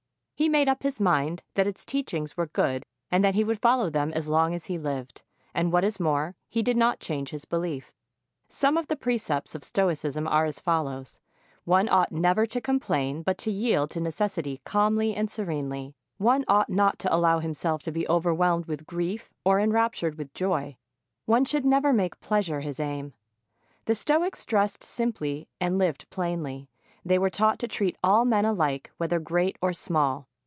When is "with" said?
18.65-18.87, 20.17-20.33